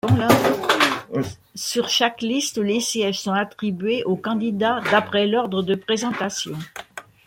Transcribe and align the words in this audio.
Sur 1.53 1.87
chaque 1.87 2.21
liste, 2.23 2.57
les 2.57 2.79
sièges 2.79 3.21
sont 3.21 3.33
attribués 3.33 4.03
aux 4.03 4.15
candidats 4.15 4.81
d'après 4.89 5.27
l'ordre 5.27 5.61
de 5.61 5.75
présentation. 5.75 6.57